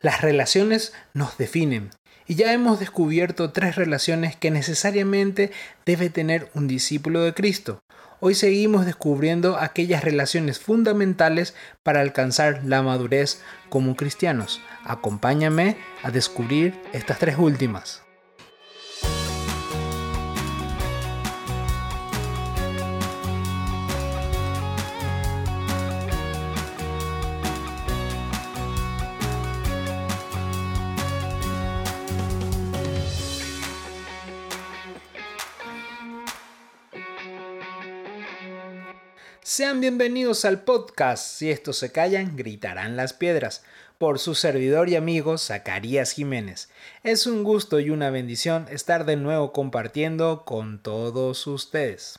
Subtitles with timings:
[0.00, 1.90] Las relaciones nos definen
[2.26, 5.50] y ya hemos descubierto tres relaciones que necesariamente
[5.84, 7.80] debe tener un discípulo de Cristo.
[8.20, 14.62] Hoy seguimos descubriendo aquellas relaciones fundamentales para alcanzar la madurez como cristianos.
[14.84, 18.02] Acompáñame a descubrir estas tres últimas.
[39.56, 41.24] Sean bienvenidos al podcast.
[41.24, 43.62] Si estos se callan, gritarán las piedras.
[43.98, 46.70] Por su servidor y amigo Zacarías Jiménez.
[47.04, 52.18] Es un gusto y una bendición estar de nuevo compartiendo con todos ustedes.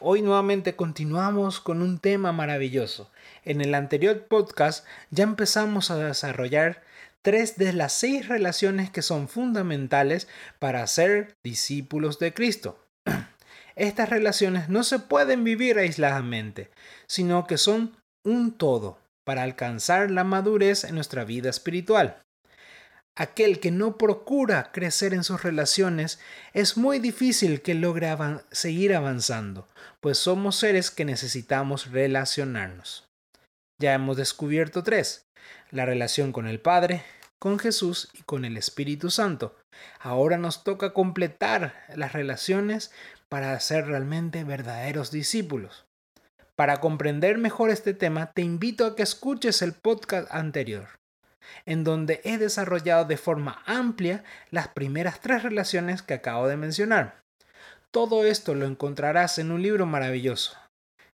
[0.00, 3.08] Hoy nuevamente continuamos con un tema maravilloso.
[3.44, 6.82] En el anterior podcast ya empezamos a desarrollar
[7.22, 10.26] tres de las seis relaciones que son fundamentales
[10.58, 12.84] para ser discípulos de Cristo.
[13.76, 16.70] Estas relaciones no se pueden vivir aisladamente,
[17.06, 22.22] sino que son un todo para alcanzar la madurez en nuestra vida espiritual.
[23.18, 26.20] Aquel que no procura crecer en sus relaciones
[26.52, 28.14] es muy difícil que logre
[28.50, 29.66] seguir avanzando,
[30.00, 33.08] pues somos seres que necesitamos relacionarnos.
[33.80, 35.26] Ya hemos descubierto tres,
[35.70, 37.04] la relación con el Padre,
[37.38, 39.56] con Jesús y con el Espíritu Santo.
[40.00, 42.90] Ahora nos toca completar las relaciones
[43.28, 45.86] para ser realmente verdaderos discípulos.
[46.56, 50.88] Para comprender mejor este tema, te invito a que escuches el podcast anterior,
[51.66, 57.20] en donde he desarrollado de forma amplia las primeras tres relaciones que acabo de mencionar.
[57.90, 60.56] Todo esto lo encontrarás en un libro maravilloso,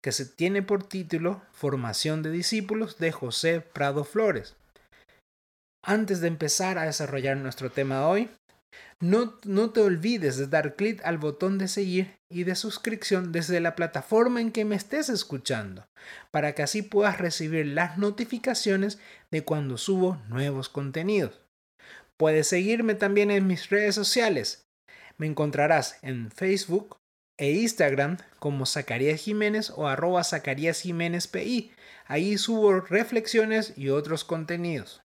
[0.03, 4.57] que se tiene por título Formación de Discípulos de José Prado Flores.
[5.85, 8.31] Antes de empezar a desarrollar nuestro tema de hoy,
[8.99, 13.77] no, te olvides de dar clic al botón de seguir y de suscripción desde la
[13.77, 15.87] plataforma en que me estés escuchando,
[16.31, 18.99] para que así puedas recibir las notificaciones
[19.31, 21.41] de cuando subo nuevos contenidos.
[22.17, 24.67] Puedes seguirme también en mis redes sociales.
[25.19, 26.97] Me encontrarás en Facebook
[27.39, 31.73] e Instagram como Zacarías Jiménez o arroba Zacarías Jiménez PI.
[32.07, 35.06] Ahí subo reflexiones y otros contenidos.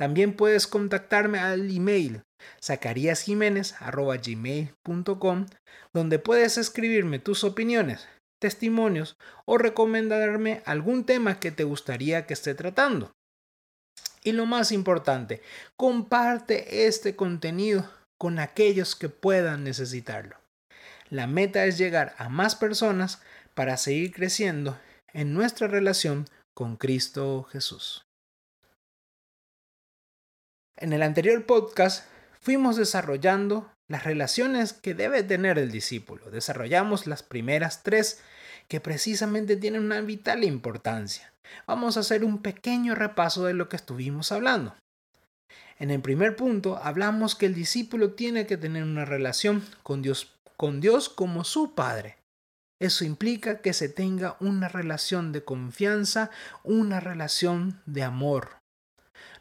[0.00, 2.22] También puedes contactarme al email
[2.64, 5.46] zacariasjiménez.com,
[5.92, 8.08] donde puedes escribirme tus opiniones,
[8.40, 13.12] testimonios o recomendarme algún tema que te gustaría que esté tratando.
[14.24, 15.42] Y lo más importante,
[15.76, 17.86] comparte este contenido
[18.18, 20.38] con aquellos que puedan necesitarlo.
[21.10, 23.20] La meta es llegar a más personas
[23.52, 24.80] para seguir creciendo
[25.12, 26.24] en nuestra relación
[26.54, 28.06] con Cristo Jesús.
[30.80, 32.06] En el anterior podcast
[32.40, 36.30] fuimos desarrollando las relaciones que debe tener el discípulo.
[36.30, 38.22] Desarrollamos las primeras tres
[38.66, 41.34] que precisamente tienen una vital importancia.
[41.66, 44.74] Vamos a hacer un pequeño repaso de lo que estuvimos hablando.
[45.78, 50.34] En el primer punto hablamos que el discípulo tiene que tener una relación con Dios,
[50.56, 52.16] con Dios como su Padre.
[52.80, 56.30] Eso implica que se tenga una relación de confianza,
[56.64, 58.60] una relación de amor.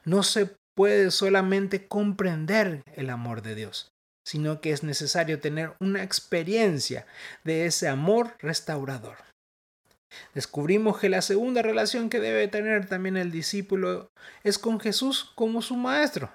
[0.04, 3.92] No se puede solamente comprender el amor de Dios,
[4.26, 7.06] sino que es necesario tener una experiencia
[7.44, 9.18] de ese amor restaurador.
[10.34, 14.10] Descubrimos que la segunda relación que debe tener también el discípulo
[14.46, 16.32] es con Jesús como su maestro,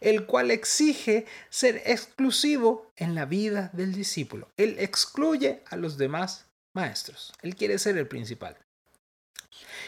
[0.00, 4.48] el cual exige ser exclusivo en la vida del discípulo.
[4.56, 7.32] Él excluye a los demás maestros.
[7.40, 8.58] Él quiere ser el principal.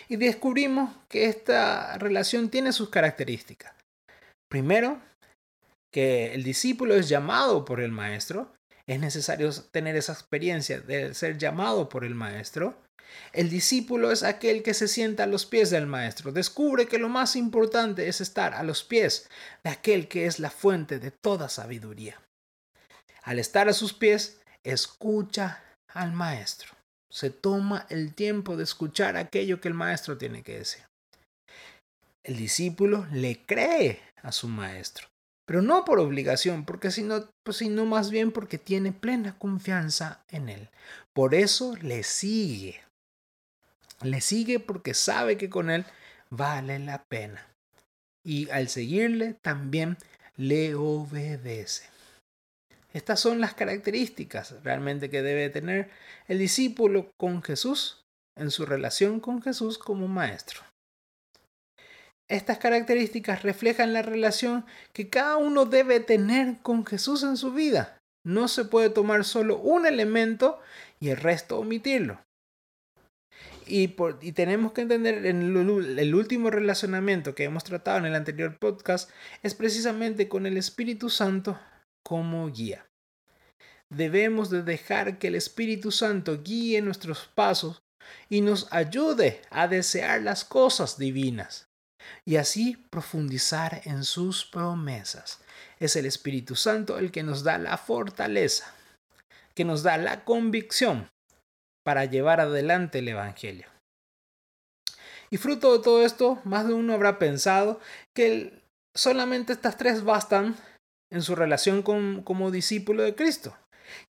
[0.08, 3.76] Y descubrimos que esta relación tiene sus características.
[4.48, 5.00] Primero,
[5.92, 8.54] que el discípulo es llamado por el maestro.
[8.86, 12.80] Es necesario tener esa experiencia de ser llamado por el maestro.
[13.32, 16.32] El discípulo es aquel que se sienta a los pies del maestro.
[16.32, 19.28] Descubre que lo más importante es estar a los pies
[19.64, 22.20] de aquel que es la fuente de toda sabiduría.
[23.22, 25.62] Al estar a sus pies, escucha
[25.92, 26.72] al maestro.
[27.10, 30.82] Se toma el tiempo de escuchar aquello que el maestro tiene que decir.
[32.22, 35.08] El discípulo le cree a su maestro.
[35.46, 40.48] Pero no por obligación, porque sino, pues, sino más bien porque tiene plena confianza en
[40.48, 40.68] él.
[41.14, 42.82] Por eso le sigue.
[44.02, 45.86] Le sigue porque sabe que con él
[46.28, 47.46] vale la pena.
[48.22, 49.96] Y al seguirle también
[50.36, 51.88] le obedece.
[52.92, 55.90] Estas son las características realmente que debe tener
[56.26, 58.04] el discípulo con Jesús
[58.36, 60.67] en su relación con Jesús como maestro.
[62.28, 67.98] Estas características reflejan la relación que cada uno debe tener con Jesús en su vida.
[68.24, 70.60] No se puede tomar solo un elemento
[71.00, 72.20] y el resto omitirlo.
[73.66, 73.88] Y,
[74.32, 79.10] tenemos que entender en el, el último relacionamiento que hemos tratado en el anterior podcast
[79.42, 81.58] es precisamente con el Espíritu Santo
[82.02, 82.86] como guía.
[83.90, 87.82] Debemos de dejar que el Espíritu Santo guíe nuestros pasos
[88.28, 91.67] y nos ayude a desear las cosas divinas
[92.24, 95.40] y así profundizar en sus promesas.
[95.78, 98.74] Es el Espíritu Santo el que nos da la fortaleza,
[99.54, 101.08] que nos da la convicción
[101.84, 103.66] para llevar adelante el Evangelio.
[105.30, 107.80] Y fruto de todo esto, más de uno habrá pensado
[108.14, 108.62] que
[108.96, 110.56] solamente estas tres bastan
[111.12, 113.56] en su relación con, como discípulo de Cristo,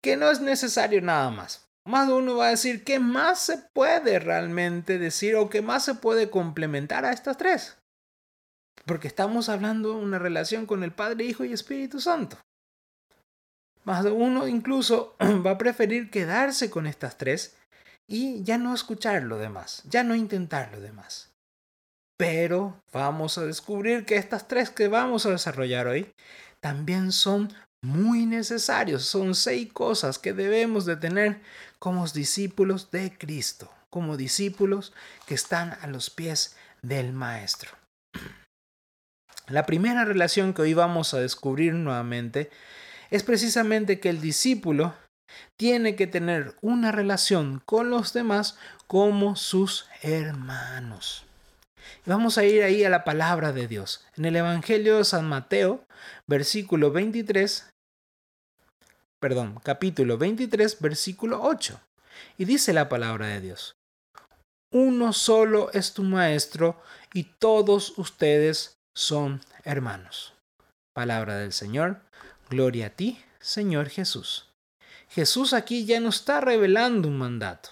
[0.04, 1.67] que no es necesario nada más.
[1.88, 5.86] Más de uno va a decir, ¿qué más se puede realmente decir o qué más
[5.86, 7.78] se puede complementar a estas tres?
[8.86, 12.38] Porque estamos hablando de una relación con el Padre, Hijo y Espíritu Santo.
[13.86, 17.56] Más de uno incluso va a preferir quedarse con estas tres
[18.06, 21.32] y ya no escuchar lo demás, ya no intentar lo demás.
[22.18, 26.12] Pero vamos a descubrir que estas tres que vamos a desarrollar hoy
[26.60, 27.54] también son
[27.88, 29.06] muy necesarios.
[29.06, 31.42] Son seis cosas que debemos de tener
[31.80, 34.94] como discípulos de Cristo, como discípulos
[35.26, 37.72] que están a los pies del Maestro.
[39.48, 42.50] La primera relación que hoy vamos a descubrir nuevamente
[43.10, 44.94] es precisamente que el discípulo
[45.56, 48.58] tiene que tener una relación con los demás
[48.88, 51.26] como sus hermanos.
[52.06, 54.06] Vamos a ir ahí a la palabra de Dios.
[54.18, 55.86] En el Evangelio de San Mateo,
[56.26, 57.70] versículo 23,
[59.20, 61.80] perdón, capítulo 23, versículo 8.
[62.38, 63.76] Y dice la palabra de Dios.
[64.72, 66.82] Uno solo es tu maestro
[67.14, 70.34] y todos ustedes son hermanos.
[70.94, 72.02] Palabra del Señor.
[72.50, 74.50] Gloria a ti, Señor Jesús.
[75.10, 77.70] Jesús aquí ya no está revelando un mandato.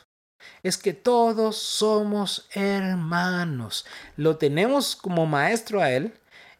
[0.63, 3.85] Es que todos somos hermanos.
[4.15, 6.13] Lo tenemos como maestro a Él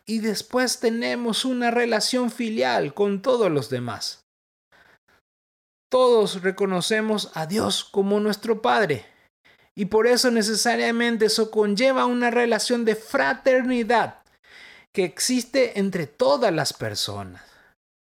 [0.06, 4.25] y después tenemos una relación filial con todos los demás.
[5.96, 9.06] Todos reconocemos a Dios como nuestro Padre
[9.76, 14.16] y por eso necesariamente eso conlleva una relación de fraternidad
[14.92, 17.44] que existe entre todas las personas.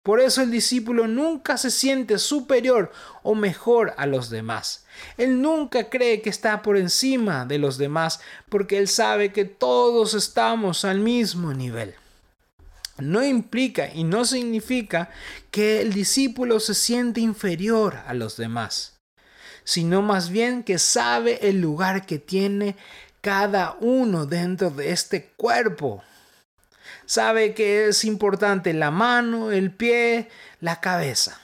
[0.02, 2.92] Por eso el discípulo nunca se siente superior
[3.22, 4.88] o mejor a los demás.
[5.18, 10.16] Él nunca cree que está por encima de los demás porque él sabe que todos
[10.16, 11.94] estamos al mismo nivel.
[12.98, 15.10] No implica y no significa
[15.52, 19.00] que el discípulo se siente inferior a los demás,
[19.64, 22.76] sino más bien que sabe el lugar que tiene
[23.22, 26.04] cada uno dentro de este cuerpo
[27.06, 30.30] sabe que es importante la mano, el pie,
[30.60, 31.40] la cabeza.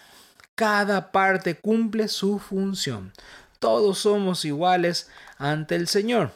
[0.55, 3.13] Cada parte cumple su función.
[3.59, 6.31] Todos somos iguales ante el Señor.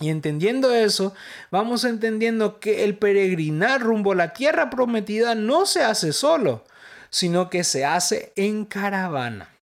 [0.00, 1.14] Y entendiendo eso,
[1.50, 6.64] vamos entendiendo que el peregrinar rumbo a la tierra prometida no se hace solo,
[7.10, 9.56] sino que se hace en caravana.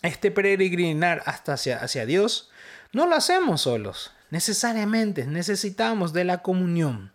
[0.00, 2.50] Este peregrinar hasta hacia, hacia Dios
[2.92, 7.12] no lo hacemos solos, necesariamente necesitamos de la comunión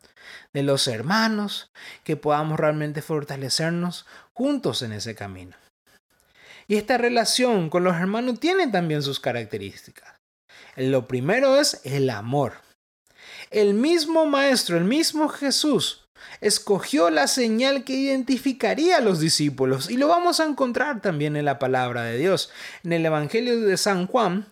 [0.53, 1.72] de los hermanos,
[2.03, 5.58] que podamos realmente fortalecernos juntos en ese camino.
[6.67, 10.23] Y esta relación con los hermanos tiene también sus características.
[10.75, 12.53] Lo primero es el amor.
[13.51, 16.03] El mismo Maestro, el mismo Jesús,
[16.41, 21.45] escogió la señal que identificaría a los discípulos y lo vamos a encontrar también en
[21.45, 22.51] la palabra de Dios,
[22.83, 24.48] en el Evangelio de San Juan,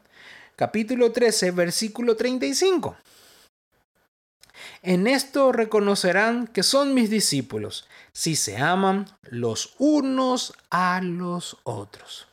[0.56, 2.96] capítulo 13, versículo 35.
[4.84, 12.28] En esto reconocerán que son mis discípulos, si se aman los unos a los otros.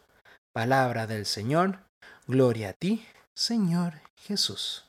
[0.53, 1.81] Palabra del Señor,
[2.27, 3.05] gloria a ti,
[3.39, 4.85] Señor Jesús.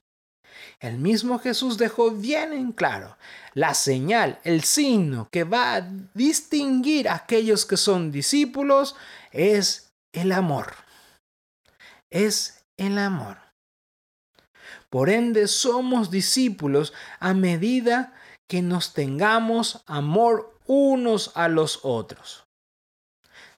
[0.80, 3.16] El mismo Jesús dejó bien en claro
[3.54, 8.96] la señal, el signo que va a distinguir a aquellos que son discípulos
[9.32, 10.74] es el amor.
[12.10, 13.38] Es el amor.
[14.90, 18.16] Por ende, somos discípulos a medida
[18.48, 22.49] que nos tengamos amor unos a los otros.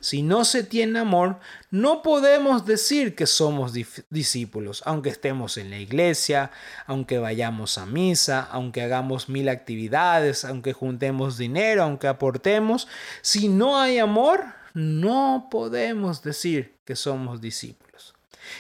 [0.02, 1.40] Si no se tiene amor,
[1.70, 3.72] no podemos decir que somos
[4.10, 6.50] discípulos, aunque estemos en la iglesia,
[6.88, 12.88] aunque vayamos a misa, aunque hagamos mil actividades, aunque juntemos dinero, aunque aportemos.
[13.22, 14.44] Si no hay amor,
[14.74, 18.16] no podemos decir que somos discípulos.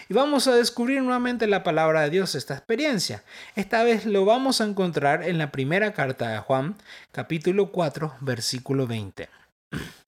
[0.09, 3.23] Y vamos a descubrir nuevamente la palabra de Dios, esta experiencia.
[3.55, 6.75] Esta vez lo vamos a encontrar en la primera carta de Juan,
[7.11, 9.27] capítulo 4, versículo 20.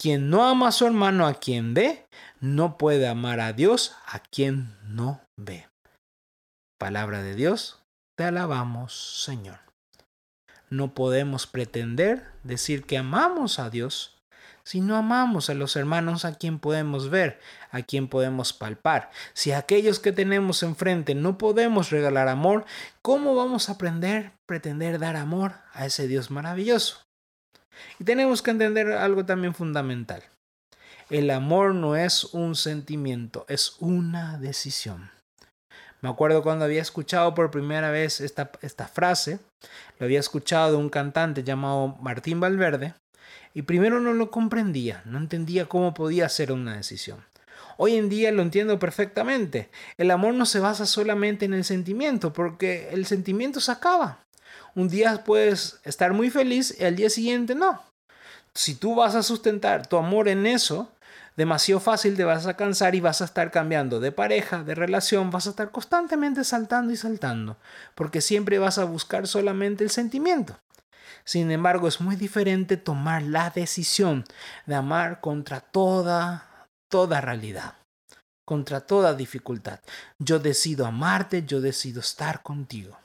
[0.00, 2.06] Quien no ama a su hermano a quien ve,
[2.40, 5.68] no puede amar a Dios a quien no ve.
[6.78, 7.82] Palabra de Dios,
[8.16, 9.58] te alabamos, Señor.
[10.70, 14.16] No podemos pretender decir que amamos a Dios
[14.64, 17.38] si no amamos a los hermanos a quien podemos ver,
[17.70, 19.10] a quien podemos palpar.
[19.34, 22.64] Si a aquellos que tenemos enfrente no podemos regalar amor,
[23.02, 27.09] ¿cómo vamos a aprender, pretender dar amor a ese Dios maravilloso?
[27.98, 30.22] Y tenemos que entender algo también fundamental.
[31.08, 35.10] El amor no es un sentimiento, es una decisión.
[36.02, 39.40] Me acuerdo cuando había escuchado por primera vez esta, esta frase,
[39.98, 42.94] lo había escuchado de un cantante llamado Martín Valverde,
[43.54, 47.24] y primero no lo comprendía, no entendía cómo podía ser una decisión.
[47.76, 49.70] Hoy en día lo entiendo perfectamente.
[49.96, 54.20] El amor no se basa solamente en el sentimiento, porque el sentimiento se acaba.
[54.74, 57.82] Un día puedes estar muy feliz y al día siguiente no.
[58.54, 60.92] Si tú vas a sustentar tu amor en eso,
[61.36, 65.30] demasiado fácil te vas a cansar y vas a estar cambiando de pareja, de relación,
[65.30, 67.56] vas a estar constantemente saltando y saltando,
[67.94, 70.58] porque siempre vas a buscar solamente el sentimiento.
[71.24, 74.24] Sin embargo, es muy diferente tomar la decisión
[74.66, 77.74] de amar contra toda, toda realidad,
[78.44, 79.80] contra toda dificultad.
[80.18, 82.98] Yo decido amarte, yo decido estar contigo.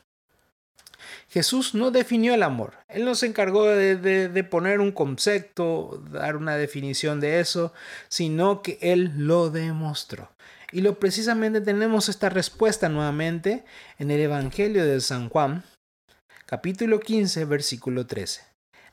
[1.30, 2.74] Jesús no definió el amor.
[2.88, 7.74] Él no se encargó de, de, poner un concepto, dar una definición de eso,
[8.08, 10.30] sino que Él lo demostró.
[10.72, 13.64] Y lo precisamente tenemos esta respuesta nuevamente
[13.98, 15.64] en el Evangelio de San Juan,
[16.46, 18.42] capítulo 15, versículo 13.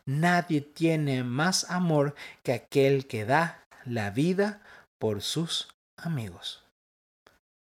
[0.05, 4.63] Nadie tiene más amor que aquel que da la vida
[4.99, 6.65] por sus amigos.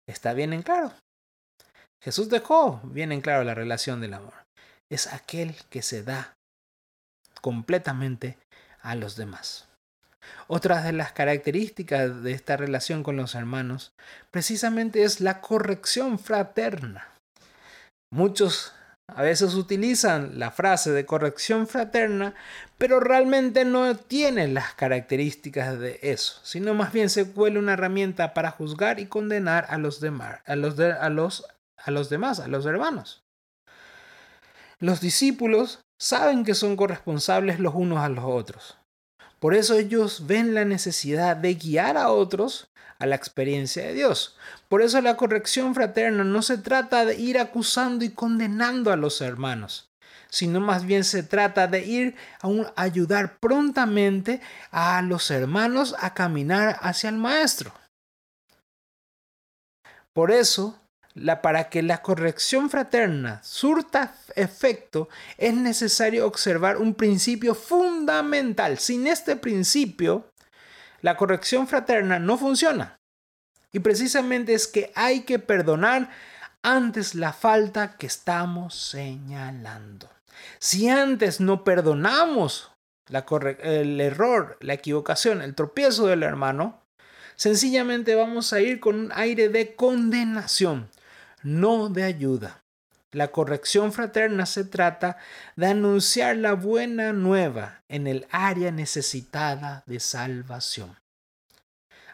[0.07, 0.93] Está bien en claro.
[2.03, 4.33] Jesús dejó bien en claro la relación del amor.
[4.89, 6.35] Es aquel que se da
[7.41, 8.37] completamente
[8.81, 9.67] a los demás.
[10.47, 13.93] Otra de las características de esta relación con los hermanos
[14.31, 17.09] precisamente es la corrección fraterna.
[18.11, 18.73] Muchos
[19.07, 22.33] a veces utilizan la frase de corrección fraterna,
[22.77, 28.33] pero realmente no tiene las características de eso, sino más bien se vuelve una herramienta
[28.33, 31.45] para juzgar y condenar a los demás, a los,
[31.77, 33.23] a los demás, a los hermanos.
[34.79, 38.77] Los discípulos saben que son corresponsables los unos a los otros.
[39.39, 42.69] Por eso ellos ven la necesidad de guiar a otros
[42.99, 44.35] a la experiencia de Dios.
[44.69, 49.21] Por eso la corrección fraterna no se trata de ir acusando y condenando a los
[49.21, 49.89] hermanos,
[50.29, 54.41] sino más bien se trata de ir a ayudar prontamente
[54.71, 57.71] a los hermanos a caminar hacia el Maestro.
[60.13, 60.79] Por eso,
[61.17, 68.77] la, para que la corrección fraterna surta efecto, es necesario observar un principio fundamental.
[68.77, 70.31] Sin este principio,
[71.01, 72.97] la corrección fraterna no funciona.
[73.71, 76.09] Y precisamente es que hay que perdonar
[76.63, 80.09] antes la falta que estamos señalando.
[80.59, 82.71] Si antes no perdonamos
[83.09, 86.81] el error, la equivocación, el tropiezo del hermano,
[87.35, 90.89] sencillamente vamos a ir con un aire de condenación,
[91.43, 92.63] no de ayuda.
[93.11, 95.17] La corrección fraterna se trata
[95.55, 100.97] de anunciar la buena nueva en el área necesitada de salvación.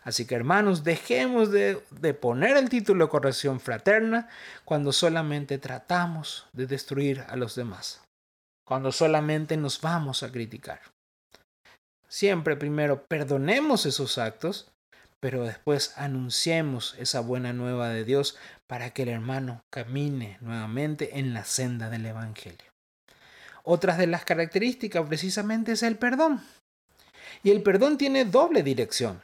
[0.03, 1.81] Así que hermanos, dejemos de,
[2.19, 4.27] poner el título de corrección fraterna
[4.65, 8.01] cuando solamente tratamos de destruir a los demás,
[8.65, 10.81] cuando solamente nos vamos a criticar.
[12.07, 14.72] Siempre primero perdonemos esos actos
[15.23, 18.37] pero después anunciemos esa buena nueva de Dios
[18.67, 22.73] para que el hermano camine nuevamente en la senda del Evangelio.
[23.63, 26.43] Otras de las características precisamente es el perdón.
[27.41, 29.21] Y el perdón tiene doble dirección.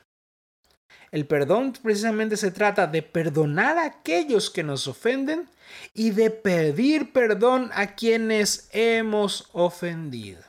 [1.11, 5.49] El perdón precisamente se trata de perdonar a aquellos que nos ofenden
[5.93, 10.43] y de pedir perdón a quienes hemos ofendido.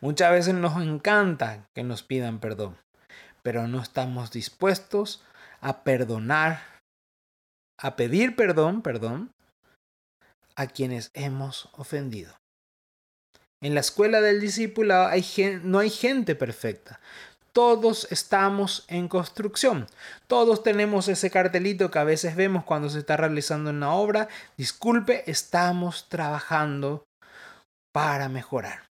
[0.00, 2.76] Muchas veces nos encanta que nos pidan perdón
[3.44, 5.22] pero no estamos dispuestos
[5.60, 6.62] a perdonar,
[7.78, 9.30] a pedir perdón, perdón,
[10.56, 12.36] a quienes hemos ofendido.
[13.62, 14.94] En la escuela del discípulo
[15.62, 17.00] no hay gente perfecta.
[17.52, 19.86] Todos estamos en construcción.
[20.26, 24.28] Todos tenemos ese cartelito que a veces vemos cuando se está realizando una obra.
[24.56, 27.04] Disculpe, estamos trabajando
[27.92, 28.88] para mejorar,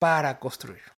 [0.00, 0.97] para construir.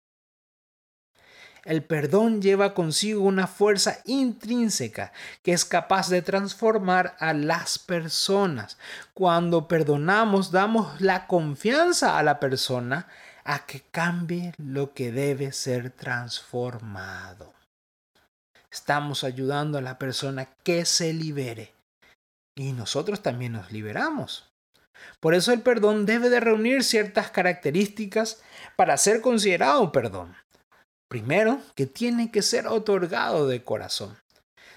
[1.68, 8.78] El perdón lleva consigo una fuerza intrínseca que es capaz de transformar a las personas.
[9.12, 13.06] Cuando perdonamos, damos la confianza a la persona
[13.44, 17.52] a que cambie lo que debe ser transformado.
[18.70, 21.74] Estamos ayudando a la persona que se libere
[22.56, 24.50] y nosotros también nos liberamos.
[25.20, 28.40] Por eso el perdón debe de reunir ciertas características
[28.74, 30.34] para ser considerado perdón.
[31.08, 34.18] Primero, que tiene que ser otorgado de corazón.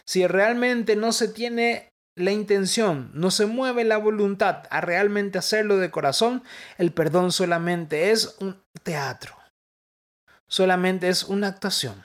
[0.05, 5.77] Si realmente no se tiene la intención, no se mueve la voluntad a realmente hacerlo
[5.77, 6.43] de corazón,
[6.77, 9.35] el perdón solamente es un teatro.
[10.49, 12.03] Solamente es una actuación.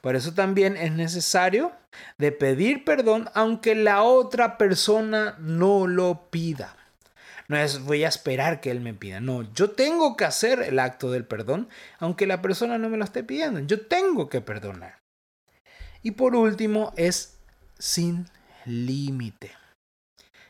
[0.00, 1.72] Por eso también es necesario
[2.18, 6.76] de pedir perdón aunque la otra persona no lo pida.
[7.48, 9.20] No es voy a esperar que él me pida.
[9.20, 13.04] No, yo tengo que hacer el acto del perdón aunque la persona no me lo
[13.04, 13.60] esté pidiendo.
[13.60, 14.98] Yo tengo que perdonar.
[16.02, 17.38] Y por último es
[17.78, 18.26] sin
[18.64, 19.52] límite.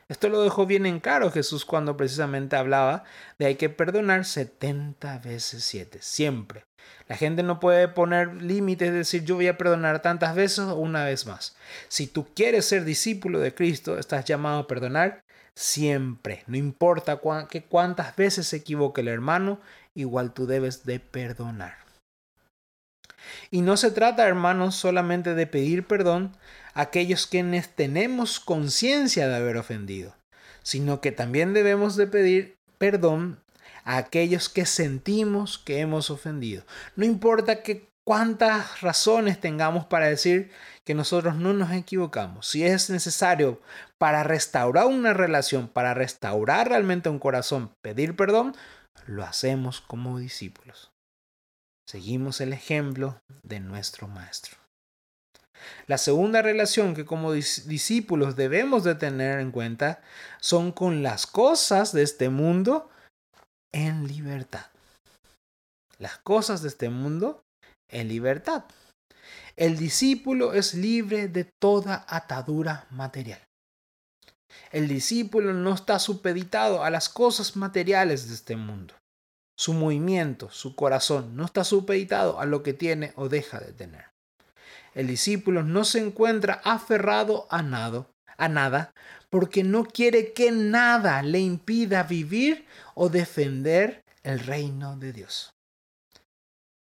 [0.09, 3.03] Esto lo dejó bien en claro Jesús cuando precisamente hablaba
[3.38, 6.65] de hay que perdonar 70 veces 7, siempre.
[7.09, 11.05] La gente no puede poner límites, decir yo voy a perdonar tantas veces o una
[11.05, 11.57] vez más.
[11.88, 15.25] Si tú quieres ser discípulo de Cristo, estás llamado a perdonar
[15.56, 16.44] siempre.
[16.46, 19.58] No importa que cuántas veces se equivoque el hermano,
[19.94, 21.78] igual tú debes de perdonar.
[23.50, 26.36] Y no se trata, hermanos, solamente de pedir perdón
[26.75, 30.14] a aquellos quienes tenemos conciencia de haber ofendido,
[30.62, 33.40] sino que también debemos de pedir perdón
[33.84, 36.64] a aquellos que sentimos que hemos ofendido.
[36.94, 40.52] No importa que cuántas razones tengamos para decir
[40.84, 42.46] que nosotros no nos equivocamos.
[42.46, 43.60] Si es necesario
[43.98, 48.54] para restaurar una relación, para restaurar realmente un corazón, pedir perdón,
[49.06, 50.92] lo hacemos como discípulos.
[51.88, 54.56] Seguimos el ejemplo de nuestro Maestro.
[55.86, 60.00] La segunda relación que como discípulos debemos de tener en cuenta
[60.40, 62.88] son con las cosas de este mundo
[63.73, 64.66] en libertad.
[65.99, 67.46] Las cosas de este mundo
[67.88, 68.64] en libertad.
[69.56, 73.40] El discípulo es libre de toda atadura material.
[74.70, 78.94] El discípulo no está supeditado a las cosas materiales de este mundo.
[79.58, 84.04] Su movimiento, su corazón no está supeditado a lo que tiene o deja de tener.
[84.94, 88.92] El discípulo no se encuentra aferrado a nada, a nada,
[89.30, 95.55] porque no quiere que nada le impida vivir o defender el reino de Dios.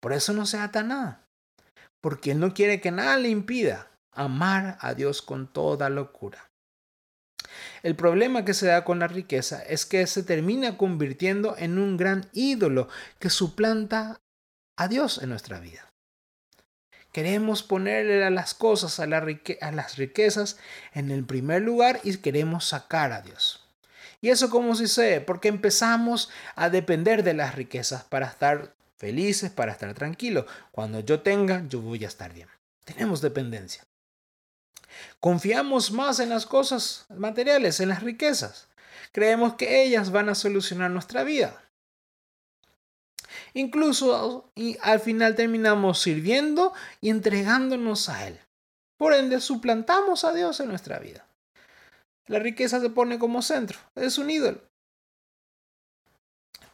[0.07, 1.27] Por eso no se ata nada,
[1.99, 6.49] porque él no quiere que nada le impida amar a Dios con toda locura.
[7.83, 11.97] El problema que se da con la riqueza es que se termina convirtiendo en un
[11.97, 12.87] gran ídolo
[13.19, 14.21] que suplanta
[14.77, 15.91] a Dios en nuestra vida.
[17.11, 20.57] Queremos ponerle a las cosas, a, las riquezas
[20.93, 23.67] en el primer lugar y queremos sacar a Dios.
[24.21, 25.19] ¿Y eso cómo sucede?
[25.19, 30.45] Porque empezamos a depender de las riquezas para estar felices, para estar tranquilos.
[30.71, 32.49] Cuando yo tenga, yo voy a estar bien.
[32.83, 33.83] Tenemos dependencia.
[35.19, 38.67] Confiamos más en las cosas materiales, en las riquezas.
[39.11, 41.61] Creemos que ellas van a solucionar nuestra vida.
[43.53, 48.39] Incluso y al final terminamos sirviendo y entregándonos a Él.
[48.97, 51.25] Por ende, suplantamos a Dios en nuestra vida.
[52.27, 54.66] La riqueza se pone como centro, es un ídolo.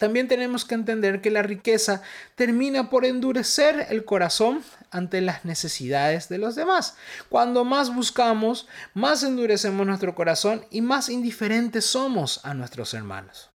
[0.04, 2.02] También tenemos que entender que la riqueza
[2.36, 4.62] termina por endurecer el corazón
[4.92, 6.98] ante las necesidades de los demás.
[7.30, 13.52] Cuando más buscamos, más endurecemos nuestro corazón y más indiferentes somos a nuestros hermanos.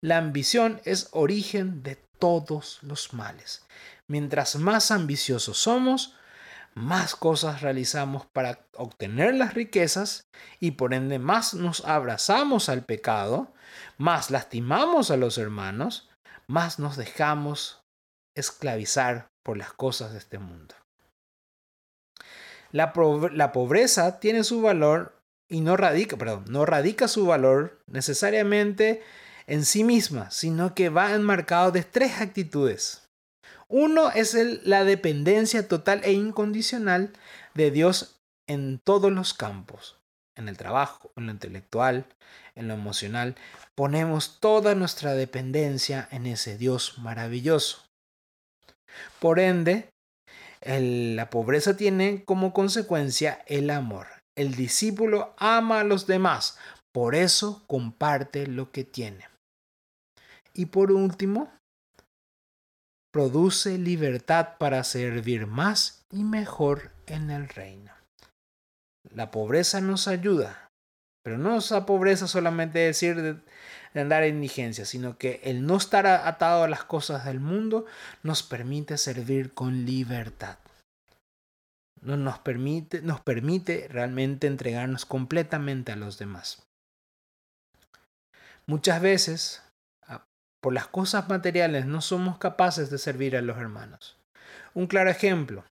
[0.00, 3.64] La ambición es origen de todos los males.
[4.08, 6.16] Mientras más ambiciosos somos,
[6.74, 10.24] más cosas realizamos para obtener las riquezas
[10.58, 13.54] y por ende más nos abrazamos al pecado,
[14.00, 16.08] más lastimamos a los hermanos,
[16.46, 17.82] más nos dejamos
[18.34, 20.74] esclavizar por las cosas de este mundo.
[22.72, 29.02] La, pobreza tiene su valor y no radica, perdón, no radica su valor necesariamente
[29.46, 33.06] en sí misma, sino que va enmarcado de tres actitudes.
[33.68, 34.34] Uno es
[34.64, 37.12] la dependencia total e incondicional
[37.52, 39.99] de Dios en todos los campos,
[40.40, 42.06] en el trabajo, en lo intelectual,
[42.54, 43.36] en lo emocional.
[43.74, 47.84] Ponemos toda nuestra dependencia en ese Dios maravilloso.
[49.20, 49.90] Por ende,
[50.62, 54.08] la pobreza tiene como consecuencia el amor.
[54.36, 56.58] El discípulo ama a los demás,
[56.92, 59.28] por eso comparte lo que tiene.
[60.54, 61.52] Y por último,
[63.12, 67.99] produce libertad para servir más y mejor en el reino.
[69.08, 70.70] La pobreza nos ayuda,
[71.22, 75.76] pero no es la pobreza solamente decir de, andar en indigencia, sino que el no
[75.76, 77.86] estar atado a las cosas del mundo
[78.22, 80.58] nos permite servir con libertad.
[82.02, 86.62] nos permite, nos permite realmente entregarnos completamente a los demás.
[88.66, 89.62] Muchas veces,
[90.62, 94.16] por las cosas materiales, no somos capaces de servir a los hermanos.
[94.74, 95.64] Un claro ejemplo,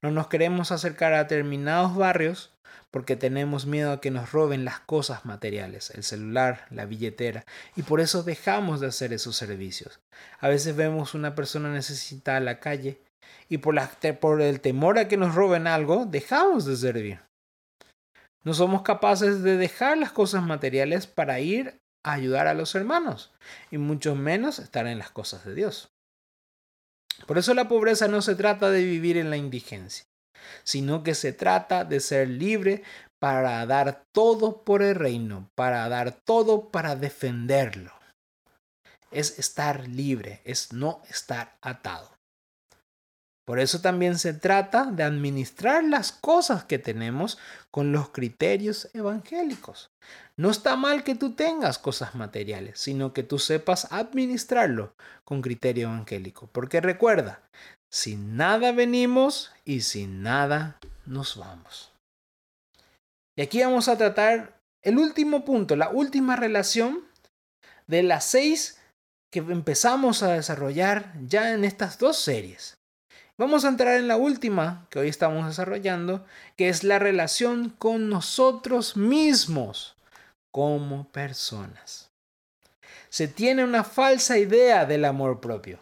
[0.00, 2.52] no nos queremos acercar a determinados barrios
[2.90, 7.44] porque tenemos miedo a que nos roben las cosas materiales, el celular, la billetera,
[7.76, 10.00] y por eso dejamos de hacer esos servicios.
[10.40, 13.00] A veces vemos una persona necesitada en la calle
[13.48, 13.76] y por,
[14.20, 17.20] por el temor a que nos roben algo, dejamos de servir.
[18.42, 23.32] No somos capaces de dejar las cosas materiales para ir a ayudar a los hermanos,
[23.70, 25.90] y mucho menos estar en las cosas de Dios.
[27.26, 30.07] Por eso la pobreza no se trata de vivir en la indigencia
[30.64, 32.82] sino que se trata de ser libre
[33.18, 37.92] para dar todo por el reino, para dar todo para defenderlo.
[39.10, 42.18] Es estar libre, es no estar atado.
[43.48, 47.38] Por eso también se trata de administrar las cosas que tenemos
[47.70, 49.90] con los criterios evangélicos.
[50.36, 55.88] No está mal que tú tengas cosas materiales, sino que tú sepas administrarlo con criterio
[55.88, 56.50] evangélico.
[56.52, 57.40] Porque recuerda,
[57.90, 61.92] sin nada venimos y sin nada nos vamos.
[63.36, 67.04] Y aquí vamos a tratar el último punto, la última relación
[67.86, 68.80] de las seis
[69.30, 72.76] que empezamos a desarrollar ya en estas dos series.
[73.38, 78.08] Vamos a entrar en la última que hoy estamos desarrollando, que es la relación con
[78.08, 79.96] nosotros mismos
[80.50, 82.10] como personas.
[83.10, 85.78] Se tiene una falsa idea del amor propio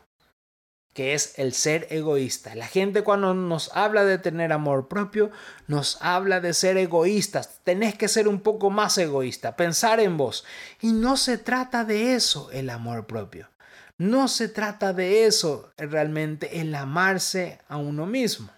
[0.96, 2.54] que es el ser egoísta.
[2.54, 5.30] La gente cuando nos habla de tener amor propio,
[5.66, 7.60] nos habla de ser egoístas.
[7.64, 10.46] Tenés que ser un poco más egoísta, pensar en vos.
[10.80, 13.50] Y no se trata de eso el amor propio.
[13.98, 18.48] No se trata de eso realmente el amarse a uno mismo.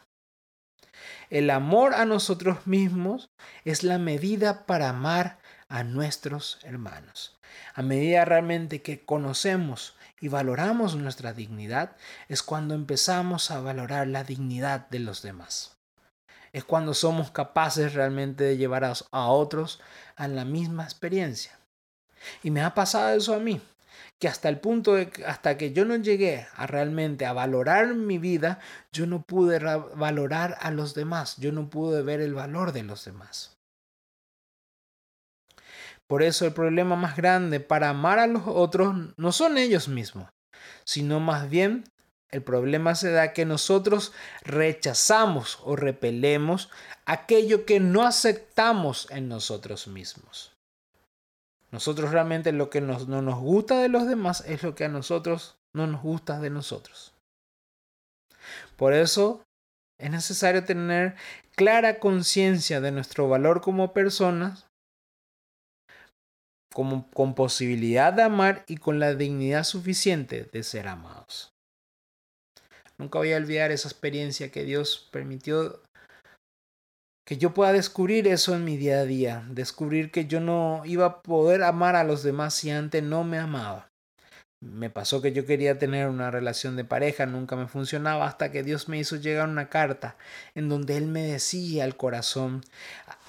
[1.30, 3.30] El amor a nosotros mismos
[3.64, 7.36] es la medida para amar a nuestros hermanos.
[7.74, 11.96] A medida realmente que conocemos y valoramos nuestra dignidad,
[12.28, 15.76] es cuando empezamos a valorar la dignidad de los demás.
[16.52, 19.80] Es cuando somos capaces realmente de llevar a, otros
[20.16, 21.58] a la misma experiencia.
[22.42, 23.60] Y me ha pasado eso a mí,
[24.18, 28.18] que hasta el punto de hasta que yo no llegué a realmente a valorar mi
[28.18, 28.58] vida,
[28.92, 29.58] yo no pude
[29.94, 33.57] valorar a los demás, yo no pude ver el valor de los demás.
[36.08, 40.30] Por eso el problema más grande para amar a los otros no son ellos mismos,
[40.84, 41.84] sino más bien
[42.30, 46.70] el problema se da que nosotros rechazamos o repelemos
[47.04, 50.52] aquello que no aceptamos en nosotros mismos.
[51.70, 55.58] Nosotros realmente lo que no nos gusta de los demás es lo que a nosotros
[55.74, 57.12] no nos gusta de nosotros.
[58.76, 59.42] Por eso
[59.98, 61.16] es necesario tener
[61.54, 64.67] clara conciencia de nuestro valor como personas
[66.72, 71.52] con posibilidad de amar y con la dignidad suficiente de ser amados.
[72.98, 75.80] Nunca voy a olvidar esa experiencia que Dios permitió
[77.28, 81.04] que yo pueda descubrir eso en mi día a día, descubrir que yo no iba
[81.04, 83.90] a poder amar a los demás si antes no me amaba.
[84.60, 88.64] Me pasó que yo quería tener una relación de pareja, nunca me funcionaba hasta que
[88.64, 90.16] Dios me hizo llegar una carta
[90.56, 92.64] en donde Él me decía al corazón,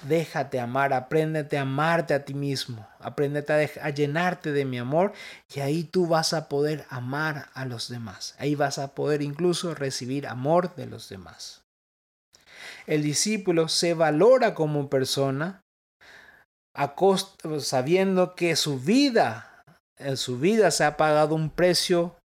[0.02, 5.12] déjate amar, apréndete a amarte a ti mismo, apréndete a, a, llenarte de mi amor
[5.54, 9.72] y ahí tú vas a poder amar a los demás, ahí vas a poder incluso
[9.76, 11.62] recibir amor de los demás.
[12.88, 15.62] El discípulo se valora como persona
[17.60, 19.49] sabiendo que su vida
[20.00, 22.16] en su vida se ha pagado un precio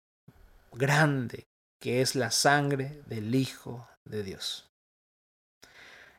[0.71, 1.45] grande,
[1.81, 4.67] que es la sangre del Hijo de Dios.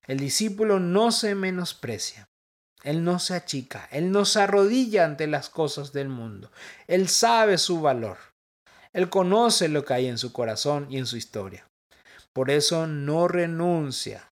[0.06, 2.28] El discípulo no se menosprecia,
[2.84, 6.52] él no se achica, él no se arrodilla ante las cosas del mundo,
[6.86, 8.18] él sabe su valor,
[8.92, 11.66] él conoce lo que hay en su corazón y en su historia.
[12.32, 14.30] Por eso no renuncia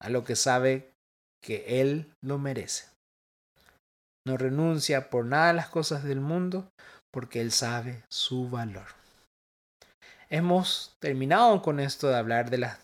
[0.00, 0.92] a lo que sabe
[1.40, 2.95] que él lo merece.
[4.26, 6.68] No renuncia por nada a las cosas del mundo
[7.12, 8.88] porque Él sabe su valor.
[10.28, 12.80] Hemos terminado con esto de hablar de las,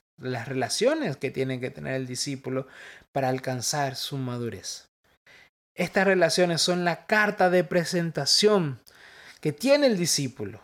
[0.47, 2.69] relaciones que tiene que tener el discípulo
[3.11, 4.87] para alcanzar su madurez.
[5.77, 8.79] Estas relaciones son la carta de presentación
[9.41, 10.61] que tiene el discípulo.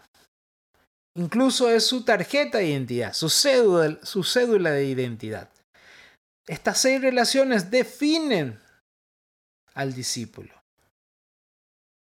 [1.16, 5.50] Incluso es su tarjeta de identidad, su cédula, su cédula de identidad.
[6.46, 8.60] Estas seis relaciones definen
[9.74, 10.57] al discípulo.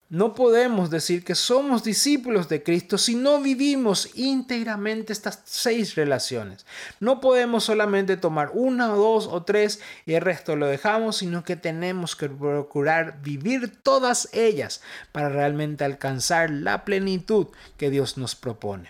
[0.09, 6.67] No podemos decir que somos discípulos de Cristo si no vivimos íntegramente estas seis relaciones.
[6.99, 11.43] No podemos solamente tomar una o dos o tres y el resto lo dejamos, sino
[11.43, 18.35] que tenemos que procurar vivir todas ellas para realmente alcanzar la plenitud que Dios nos
[18.35, 18.89] propone.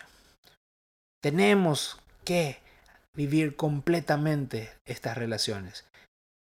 [1.22, 2.60] Tenemos que
[3.14, 5.85] vivir completamente estas relaciones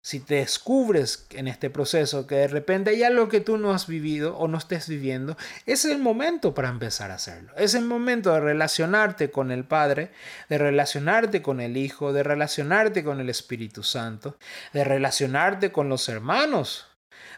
[0.06, 3.88] si te descubres en este proceso que de repente hay algo que tú no has
[3.88, 7.52] vivido o no estés viviendo, es el momento para empezar a hacerlo.
[7.58, 10.12] Es el momento de relacionarte con el Padre,
[10.48, 14.38] de relacionarte con el Hijo, de relacionarte con el Espíritu Santo,
[14.74, 16.86] de relacionarte con los hermanos,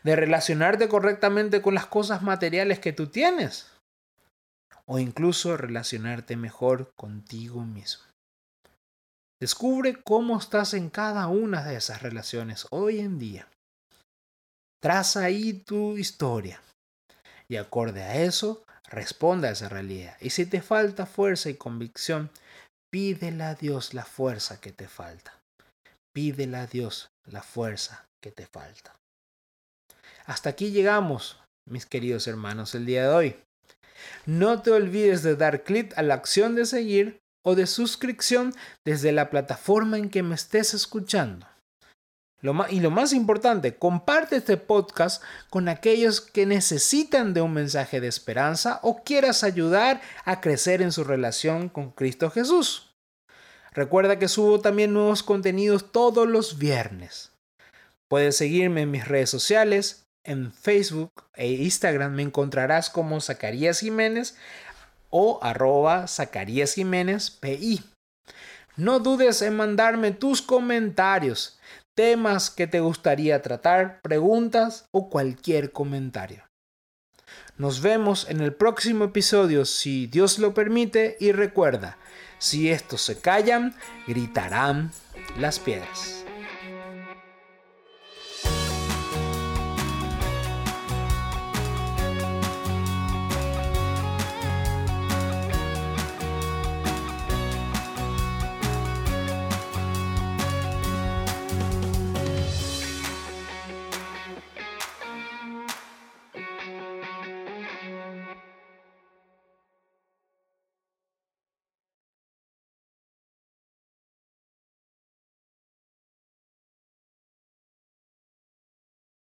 [0.04, 3.72] de relacionarte correctamente con las cosas materiales que tú tienes,
[4.84, 8.04] o incluso relacionarte mejor contigo mismo.
[9.40, 13.48] Descubre cómo estás en cada una de esas relaciones hoy en día.
[14.82, 16.62] Traza ahí tu historia.
[17.48, 20.18] Y acorde a eso, responda a esa realidad.
[20.20, 22.32] Y si te falta fuerza y convicción,
[22.92, 25.40] pídele a Dios la fuerza que te falta.
[26.14, 28.96] Pídele a Dios la fuerza que te falta.
[30.26, 33.36] Hasta aquí llegamos, mis queridos hermanos, el día de hoy.
[34.26, 39.14] No te olvides de dar clic a la acción de seguir o de suscripción desde
[39.14, 41.48] la plataforma en que me estés escuchando.
[42.70, 48.10] y lo más importante, comparte este podcast con aquellos que necesitan de un mensaje de
[48.10, 52.94] esperanza o quieras ayudar a crecer en su relación con Cristo Jesús.
[53.72, 57.32] Recuerda que subo también nuevos contenidos todos los viernes.
[58.10, 64.36] Puedes seguirme en mis redes sociales, en Facebook e Instagram me encontrarás como Zacarías Jiménez,
[65.20, 67.82] o arroba Zacarías Jiménez PI.
[68.76, 71.60] No dudes en mandarme tus comentarios,
[71.96, 76.44] temas que te gustaría tratar, preguntas o cualquier comentario.
[77.58, 81.98] Nos vemos en el próximo episodio si Dios lo permite y recuerda,
[82.38, 83.76] si estos se callan,
[84.06, 84.92] gritarán
[85.40, 86.27] las piedras.